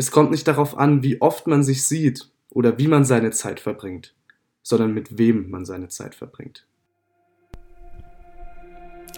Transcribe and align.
Es 0.00 0.10
kommt 0.10 0.30
nicht 0.30 0.48
darauf 0.48 0.78
an, 0.78 1.02
wie 1.02 1.20
oft 1.20 1.46
man 1.46 1.62
sich 1.62 1.84
sieht 1.84 2.30
oder 2.48 2.78
wie 2.78 2.88
man 2.88 3.04
seine 3.04 3.32
Zeit 3.32 3.60
verbringt, 3.60 4.14
sondern 4.62 4.94
mit 4.94 5.18
wem 5.18 5.50
man 5.50 5.66
seine 5.66 5.88
Zeit 5.88 6.14
verbringt. 6.14 6.66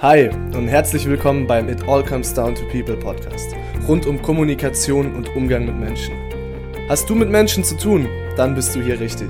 Hi 0.01 0.29
und 0.29 0.67
herzlich 0.67 1.07
willkommen 1.07 1.47
beim 1.47 1.69
It 1.69 1.87
All 1.87 2.05
Comes 2.05 2.35
Down 2.35 2.57
to 2.57 2.63
People 2.73 2.97
Podcast 2.97 3.55
rund 3.87 4.07
um 4.07 4.21
Kommunikation 4.23 5.15
und 5.15 5.29
Umgang 5.37 5.67
mit 5.67 5.77
Menschen. 5.77 6.17
Hast 6.89 7.09
du 7.09 7.15
mit 7.15 7.31
Menschen 7.31 7.63
zu 7.63 7.77
tun, 7.77 8.09
dann 8.37 8.57
bist 8.57 8.75
du 8.75 8.83
hier 8.83 8.99
richtig. 8.99 9.29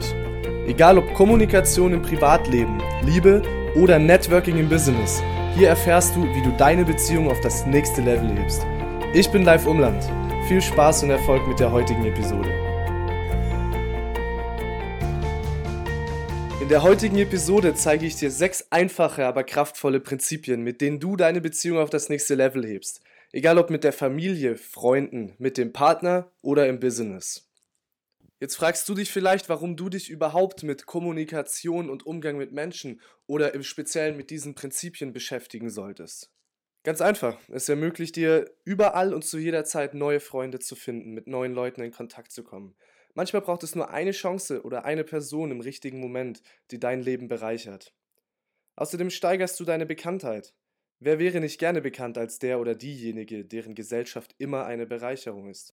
Egal 0.66 0.96
ob 0.96 1.12
Kommunikation 1.12 1.92
im 1.92 2.00
Privatleben, 2.00 2.82
Liebe 3.04 3.42
oder 3.76 3.98
Networking 3.98 4.56
im 4.56 4.70
Business, 4.70 5.22
hier 5.54 5.68
erfährst 5.68 6.16
du, 6.16 6.22
wie 6.22 6.42
du 6.44 6.56
deine 6.56 6.86
Beziehung 6.86 7.30
auf 7.30 7.40
das 7.42 7.66
nächste 7.66 8.00
Level 8.00 8.30
hebst. 8.38 8.64
Ich 9.12 9.28
bin 9.28 9.42
Live 9.42 9.66
Umland 9.66 10.02
viel 10.48 10.60
Spaß 10.60 11.04
und 11.04 11.10
Erfolg 11.10 11.46
mit 11.46 11.60
der 11.60 11.70
heutigen 11.70 12.04
Episode. 12.04 12.48
In 16.60 16.68
der 16.68 16.82
heutigen 16.82 17.18
Episode 17.18 17.74
zeige 17.74 18.06
ich 18.06 18.16
dir 18.16 18.30
sechs 18.30 18.66
einfache, 18.70 19.24
aber 19.26 19.44
kraftvolle 19.44 20.00
Prinzipien, 20.00 20.62
mit 20.62 20.80
denen 20.80 20.98
du 20.98 21.16
deine 21.16 21.40
Beziehung 21.40 21.78
auf 21.78 21.90
das 21.90 22.08
nächste 22.08 22.34
Level 22.34 22.66
hebst. 22.66 23.02
Egal 23.30 23.56
ob 23.58 23.70
mit 23.70 23.84
der 23.84 23.92
Familie, 23.92 24.56
Freunden, 24.56 25.34
mit 25.38 25.58
dem 25.58 25.72
Partner 25.72 26.32
oder 26.40 26.66
im 26.66 26.80
Business. 26.80 27.48
Jetzt 28.40 28.56
fragst 28.56 28.88
du 28.88 28.94
dich 28.94 29.12
vielleicht, 29.12 29.48
warum 29.48 29.76
du 29.76 29.88
dich 29.88 30.10
überhaupt 30.10 30.64
mit 30.64 30.86
Kommunikation 30.86 31.88
und 31.88 32.04
Umgang 32.04 32.36
mit 32.36 32.52
Menschen 32.52 33.00
oder 33.26 33.54
im 33.54 33.62
Speziellen 33.62 34.16
mit 34.16 34.30
diesen 34.30 34.54
Prinzipien 34.54 35.12
beschäftigen 35.12 35.70
solltest. 35.70 36.30
Ganz 36.84 37.00
einfach. 37.00 37.38
Es 37.48 37.68
ermöglicht 37.68 38.16
dir, 38.16 38.50
überall 38.64 39.14
und 39.14 39.24
zu 39.24 39.38
jeder 39.38 39.64
Zeit 39.64 39.94
neue 39.94 40.18
Freunde 40.18 40.58
zu 40.58 40.74
finden, 40.74 41.12
mit 41.12 41.28
neuen 41.28 41.52
Leuten 41.52 41.80
in 41.80 41.92
Kontakt 41.92 42.32
zu 42.32 42.42
kommen. 42.42 42.74
Manchmal 43.14 43.42
braucht 43.42 43.62
es 43.62 43.74
nur 43.74 43.90
eine 43.90 44.10
Chance 44.10 44.62
oder 44.62 44.84
eine 44.84 45.04
Person 45.04 45.50
im 45.50 45.60
richtigen 45.60 46.00
Moment, 46.00 46.42
die 46.70 46.80
dein 46.80 47.00
Leben 47.00 47.28
bereichert. 47.28 47.94
Außerdem 48.74 49.10
steigerst 49.10 49.60
du 49.60 49.64
deine 49.64 49.86
Bekanntheit. 49.86 50.54
Wer 50.98 51.18
wäre 51.18 51.40
nicht 51.40 51.58
gerne 51.58 51.82
bekannt 51.82 52.16
als 52.16 52.38
der 52.38 52.58
oder 52.58 52.74
diejenige, 52.74 53.44
deren 53.44 53.74
Gesellschaft 53.74 54.34
immer 54.38 54.64
eine 54.64 54.86
Bereicherung 54.86 55.50
ist? 55.50 55.74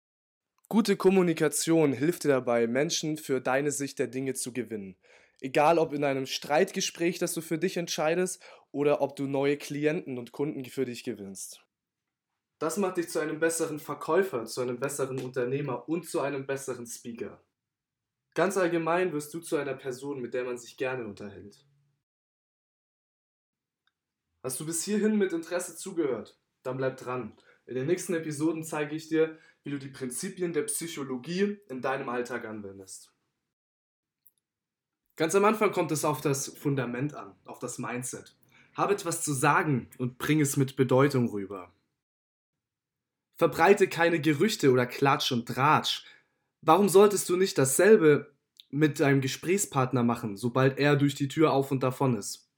Gute 0.69 0.97
Kommunikation 0.97 1.93
hilft 1.93 2.25
dir 2.25 2.29
dabei, 2.29 2.67
Menschen 2.67 3.17
für 3.17 3.41
deine 3.41 3.71
Sicht 3.73 3.99
der 3.99 4.09
Dinge 4.09 4.35
zu 4.35 4.53
gewinnen. 4.53 4.97
Egal 5.45 5.81
ob 5.81 5.93
in 5.93 6.05
einem 6.05 6.27
Streitgespräch, 6.27 7.19
das 7.19 7.35
du 7.35 7.41
für 7.41 7.59
dich 7.59 7.77
entscheidest, 7.77 8.41
oder 8.71 9.01
ob 9.03 9.17
du 9.17 9.27
neue 9.27 9.57
Klienten 9.57 10.17
und 10.17 10.31
Kunden 10.31 10.65
für 10.67 10.85
dich 10.85 11.03
gewinnst. 11.03 11.61
Das 12.61 12.77
macht 12.77 12.97
dich 12.97 13.09
zu 13.09 13.19
einem 13.19 13.41
besseren 13.41 13.81
Verkäufer, 13.81 14.45
zu 14.45 14.61
einem 14.61 14.79
besseren 14.79 15.19
Unternehmer 15.19 15.89
und 15.89 16.09
zu 16.09 16.21
einem 16.21 16.47
besseren 16.47 16.87
Speaker. 16.87 17.43
Ganz 18.35 18.57
allgemein 18.57 19.13
wirst 19.13 19.35
du 19.35 19.41
zu 19.41 19.57
einer 19.57 19.75
Person, 19.75 20.21
mit 20.21 20.33
der 20.33 20.45
man 20.45 20.59
sich 20.59 20.77
gerne 20.77 21.05
unterhält. 21.05 21.67
Hast 24.45 24.61
du 24.61 24.65
bis 24.65 24.85
hierhin 24.85 25.19
mit 25.19 25.33
Interesse 25.33 25.77
zugehört? 25.77 26.39
Dann 26.63 26.77
bleib 26.77 26.99
dran. 26.99 27.37
In 27.67 27.75
den 27.75 27.89
nächsten 27.89 28.15
Episoden 28.15 28.63
zeige 28.63 28.95
ich 28.95 29.09
dir, 29.09 29.37
wie 29.65 29.71
du 29.71 29.79
die 29.81 29.89
Prinzipien 29.89 30.53
der 30.53 30.63
Psychologie 30.63 31.59
in 31.69 31.83
deinem 31.83 32.09
Alltag 32.09 32.45
anwendest. 32.45 33.12
Ganz 35.23 35.37
am 35.37 35.45
Anfang 35.45 35.71
kommt 35.71 35.93
es 35.93 36.05
auf 36.05 36.21
das 36.21 36.49
Fundament 36.49 37.15
an, 37.15 37.33
auf 37.45 37.61
das 37.61 37.79
Mindset. 37.79 38.35
Habe 38.75 38.95
etwas 38.95 39.23
zu 39.23 39.33
sagen 39.33 39.89
und 39.99 40.19
bring 40.19 40.41
es 40.41 40.57
mit 40.57 40.75
Bedeutung 40.75 41.29
rüber. 41.29 41.73
Verbreite 43.37 43.87
keine 43.87 44.21
Gerüchte 44.21 44.73
oder 44.73 44.85
Klatsch 44.85 45.31
und 45.31 45.47
Tratsch. 45.47 46.05
Warum 46.61 46.89
solltest 46.89 47.29
du 47.29 47.37
nicht 47.37 47.57
dasselbe 47.57 48.35
mit 48.71 48.99
deinem 48.99 49.21
Gesprächspartner 49.21 50.03
machen, 50.03 50.37
sobald 50.37 50.77
er 50.81 50.97
durch 50.97 51.15
die 51.15 51.29
Tür 51.29 51.53
auf 51.53 51.71
und 51.71 51.85
davon 51.85 52.17
ist? 52.17 52.51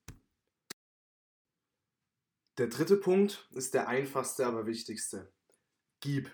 Der 2.56 2.68
dritte 2.68 2.96
Punkt 2.96 3.46
ist 3.52 3.74
der 3.74 3.88
einfachste, 3.88 4.46
aber 4.46 4.64
wichtigste. 4.64 5.30
Gib. 6.00 6.30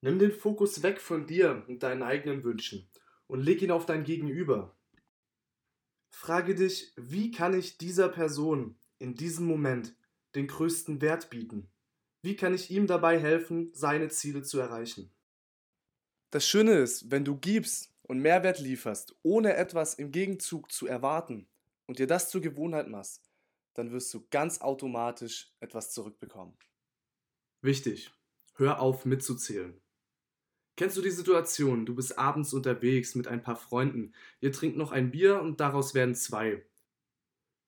Nimm 0.00 0.18
den 0.18 0.32
Fokus 0.32 0.82
weg 0.82 1.00
von 1.00 1.28
dir 1.28 1.64
und 1.68 1.84
deinen 1.84 2.02
eigenen 2.02 2.42
Wünschen 2.42 2.88
und 3.32 3.40
leg 3.40 3.62
ihn 3.62 3.70
auf 3.70 3.86
dein 3.86 4.04
Gegenüber. 4.04 4.76
Frage 6.10 6.54
dich, 6.54 6.92
wie 6.96 7.30
kann 7.30 7.58
ich 7.58 7.78
dieser 7.78 8.10
Person 8.10 8.76
in 8.98 9.14
diesem 9.14 9.46
Moment 9.46 9.96
den 10.34 10.46
größten 10.46 11.00
Wert 11.00 11.30
bieten? 11.30 11.70
Wie 12.20 12.36
kann 12.36 12.52
ich 12.52 12.70
ihm 12.70 12.86
dabei 12.86 13.18
helfen, 13.18 13.70
seine 13.72 14.10
Ziele 14.10 14.42
zu 14.42 14.60
erreichen? 14.60 15.10
Das 16.30 16.46
Schöne 16.46 16.74
ist, 16.74 17.10
wenn 17.10 17.24
du 17.24 17.38
gibst 17.38 17.94
und 18.02 18.18
Mehrwert 18.18 18.58
lieferst, 18.58 19.16
ohne 19.22 19.54
etwas 19.54 19.94
im 19.94 20.12
Gegenzug 20.12 20.70
zu 20.70 20.86
erwarten 20.86 21.48
und 21.86 21.98
dir 21.98 22.06
das 22.06 22.28
zur 22.28 22.42
Gewohnheit 22.42 22.88
machst, 22.88 23.30
dann 23.72 23.92
wirst 23.92 24.12
du 24.12 24.26
ganz 24.28 24.60
automatisch 24.60 25.54
etwas 25.58 25.90
zurückbekommen. 25.90 26.58
Wichtig, 27.62 28.12
hör 28.56 28.82
auf 28.82 29.06
mitzuzählen. 29.06 29.81
Kennst 30.76 30.96
du 30.96 31.02
die 31.02 31.10
Situation? 31.10 31.84
Du 31.84 31.94
bist 31.94 32.18
abends 32.18 32.54
unterwegs 32.54 33.14
mit 33.14 33.28
ein 33.28 33.42
paar 33.42 33.56
Freunden. 33.56 34.12
Ihr 34.40 34.52
trinkt 34.52 34.76
noch 34.76 34.90
ein 34.90 35.10
Bier 35.10 35.40
und 35.40 35.60
daraus 35.60 35.94
werden 35.94 36.14
zwei. 36.14 36.64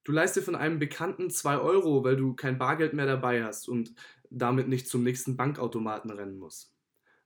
Du 0.04 0.12
leist 0.12 0.36
dir 0.36 0.42
von 0.42 0.54
einem 0.54 0.78
Bekannten 0.78 1.30
zwei 1.30 1.58
Euro, 1.58 2.04
weil 2.04 2.16
du 2.16 2.34
kein 2.34 2.58
Bargeld 2.58 2.92
mehr 2.94 3.06
dabei 3.06 3.44
hast 3.44 3.68
und 3.68 3.94
damit 4.30 4.68
nicht 4.68 4.88
zum 4.88 5.02
nächsten 5.02 5.36
Bankautomaten 5.36 6.10
rennen 6.10 6.38
musst. 6.38 6.74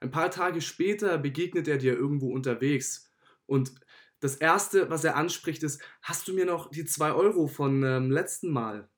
Ein 0.01 0.11
paar 0.11 0.31
Tage 0.31 0.61
später 0.61 1.19
begegnet 1.19 1.67
er 1.67 1.79
dir 1.79 1.95
irgendwo 1.95 2.33
unterwegs 2.33 3.13
und 3.47 3.73
das 4.21 4.35
Erste, 4.37 4.91
was 4.91 5.05
er 5.05 5.17
anspricht, 5.17 5.63
ist, 5.63 5.81
hast 6.03 6.27
du 6.27 6.35
mir 6.35 6.45
noch 6.45 6.71
die 6.71 6.85
zwei 6.85 7.13
Euro 7.13 7.47
von 7.47 7.85
ähm, 7.85 8.11
letzten 8.11 8.51
Mal? 8.51 8.89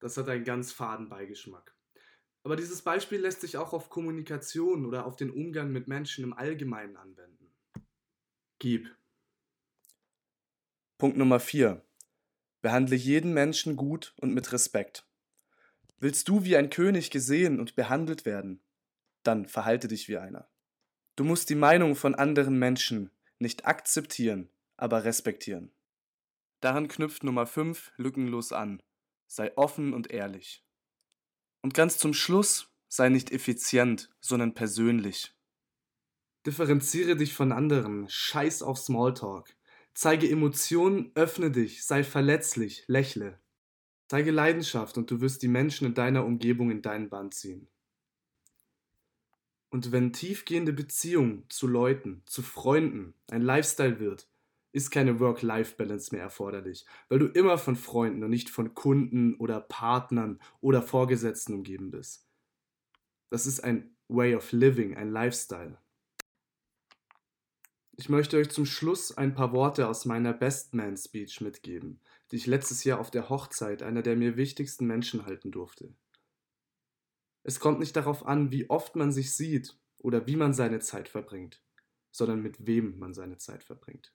Das 0.00 0.16
hat 0.16 0.28
einen 0.28 0.44
ganz 0.44 0.72
faden 0.72 1.08
Beigeschmack. 1.08 1.74
Aber 2.44 2.56
dieses 2.56 2.82
Beispiel 2.82 3.20
lässt 3.20 3.40
sich 3.40 3.56
auch 3.56 3.72
auf 3.72 3.88
Kommunikation 3.88 4.84
oder 4.84 5.06
auf 5.06 5.16
den 5.16 5.30
Umgang 5.30 5.72
mit 5.72 5.88
Menschen 5.88 6.24
im 6.24 6.34
Allgemeinen 6.34 6.96
anwenden. 6.96 7.50
Gib. 8.58 8.94
Punkt 10.98 11.16
Nummer 11.16 11.40
4. 11.40 11.82
Behandle 12.60 12.96
jeden 12.96 13.32
Menschen 13.32 13.76
gut 13.76 14.14
und 14.20 14.34
mit 14.34 14.52
Respekt. 14.52 15.06
Willst 15.98 16.28
du 16.28 16.44
wie 16.44 16.56
ein 16.56 16.68
König 16.68 17.10
gesehen 17.10 17.60
und 17.60 17.76
behandelt 17.76 18.26
werden, 18.26 18.62
dann 19.22 19.46
verhalte 19.46 19.88
dich 19.88 20.08
wie 20.08 20.18
einer. 20.18 20.46
Du 21.16 21.24
musst 21.24 21.48
die 21.48 21.54
Meinung 21.54 21.96
von 21.96 22.14
anderen 22.14 22.58
Menschen 22.58 23.10
nicht 23.38 23.66
akzeptieren, 23.66 24.50
aber 24.76 25.04
respektieren. 25.04 25.72
Daran 26.60 26.88
knüpft 26.88 27.24
Nummer 27.24 27.46
5 27.46 27.92
lückenlos 27.96 28.52
an. 28.52 28.82
Sei 29.26 29.56
offen 29.56 29.94
und 29.94 30.10
ehrlich. 30.10 30.62
Und 31.64 31.72
ganz 31.72 31.96
zum 31.96 32.12
Schluss, 32.12 32.68
sei 32.88 33.08
nicht 33.08 33.32
effizient, 33.32 34.10
sondern 34.20 34.52
persönlich. 34.52 35.34
Differenziere 36.44 37.16
dich 37.16 37.32
von 37.32 37.52
anderen, 37.52 38.06
scheiß 38.06 38.62
auf 38.62 38.76
Smalltalk. 38.76 39.56
Zeige 39.94 40.28
Emotionen, 40.28 41.10
öffne 41.14 41.50
dich, 41.50 41.86
sei 41.86 42.04
verletzlich, 42.04 42.84
lächle. 42.86 43.40
Zeige 44.08 44.30
Leidenschaft 44.30 44.98
und 44.98 45.10
du 45.10 45.22
wirst 45.22 45.40
die 45.40 45.48
Menschen 45.48 45.86
in 45.86 45.94
deiner 45.94 46.26
Umgebung 46.26 46.70
in 46.70 46.82
deinen 46.82 47.08
Band 47.08 47.32
ziehen. 47.32 47.66
Und 49.70 49.90
wenn 49.90 50.12
tiefgehende 50.12 50.74
Beziehung 50.74 51.48
zu 51.48 51.66
Leuten, 51.66 52.24
zu 52.26 52.42
Freunden 52.42 53.14
ein 53.30 53.40
Lifestyle 53.40 54.00
wird, 54.00 54.28
ist 54.74 54.90
keine 54.90 55.20
Work-Life-Balance 55.20 56.12
mehr 56.12 56.24
erforderlich, 56.24 56.84
weil 57.08 57.20
du 57.20 57.26
immer 57.26 57.58
von 57.58 57.76
Freunden 57.76 58.24
und 58.24 58.30
nicht 58.30 58.50
von 58.50 58.74
Kunden 58.74 59.36
oder 59.36 59.60
Partnern 59.60 60.40
oder 60.60 60.82
Vorgesetzten 60.82 61.54
umgeben 61.54 61.92
bist. 61.92 62.26
Das 63.30 63.46
ist 63.46 63.60
ein 63.60 63.96
Way 64.08 64.34
of 64.34 64.50
Living, 64.50 64.96
ein 64.96 65.10
Lifestyle. 65.10 65.78
Ich 67.96 68.08
möchte 68.08 68.36
euch 68.36 68.50
zum 68.50 68.66
Schluss 68.66 69.16
ein 69.16 69.36
paar 69.36 69.52
Worte 69.52 69.86
aus 69.86 70.06
meiner 70.06 70.32
Best 70.32 70.74
Man 70.74 70.96
Speech 70.96 71.40
mitgeben, 71.40 72.00
die 72.32 72.36
ich 72.36 72.46
letztes 72.48 72.82
Jahr 72.82 72.98
auf 72.98 73.12
der 73.12 73.28
Hochzeit 73.28 73.80
einer 73.80 74.02
der 74.02 74.16
mir 74.16 74.36
wichtigsten 74.36 74.88
Menschen 74.88 75.24
halten 75.24 75.52
durfte. 75.52 75.94
Es 77.44 77.60
kommt 77.60 77.78
nicht 77.78 77.94
darauf 77.94 78.26
an, 78.26 78.50
wie 78.50 78.68
oft 78.68 78.96
man 78.96 79.12
sich 79.12 79.36
sieht 79.36 79.78
oder 79.98 80.26
wie 80.26 80.34
man 80.34 80.52
seine 80.52 80.80
Zeit 80.80 81.08
verbringt, 81.08 81.62
sondern 82.10 82.42
mit 82.42 82.66
wem 82.66 82.98
man 82.98 83.14
seine 83.14 83.38
Zeit 83.38 83.62
verbringt. 83.62 84.12